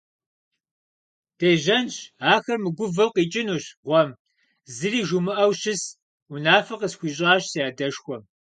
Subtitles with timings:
[1.37, 1.95] Дежьэнщ,
[2.33, 4.09] ахэр мыгувэу къикӀынущ гъуэм,
[4.75, 5.83] зыри жумыӀэу щыс,-
[6.33, 8.23] унафэ къысхуищӀащ си адэшхуэм.